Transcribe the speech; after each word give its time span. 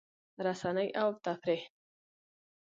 رسنۍ 0.45 0.87
او 1.01 1.07
تفریح 1.25 1.63